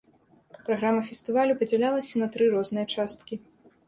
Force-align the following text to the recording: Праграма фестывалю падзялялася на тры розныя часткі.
Праграма 0.69 1.01
фестывалю 1.09 1.57
падзялялася 1.59 2.21
на 2.21 2.27
тры 2.37 2.47
розныя 2.55 2.85
часткі. 2.97 3.39